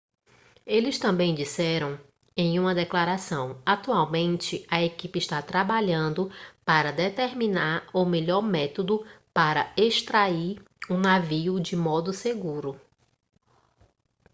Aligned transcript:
eles 0.65 0.97
também 0.97 1.35
disseram 1.35 1.95
em 2.35 2.57
uma 2.59 2.73
declaração 2.73 3.61
atualmente 3.63 4.65
a 4.67 4.81
equipe 4.81 5.19
está 5.19 5.43
trabalhando 5.43 6.31
para 6.65 6.89
determinar 6.91 7.87
o 7.93 8.03
melhor 8.03 8.41
método 8.41 9.05
para 9.31 9.71
extrair 9.77 10.57
o 10.89 10.95
navio 10.97 11.59
de 11.59 11.75
modo 11.75 12.11
seguro 12.13 12.81